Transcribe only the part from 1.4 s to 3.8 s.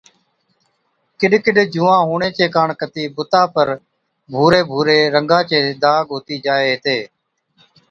ڪِڏ جُوئان هُوَڻي چي ڪاڻ ڪتِي بُتا پر